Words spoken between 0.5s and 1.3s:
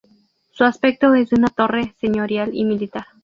aspecto es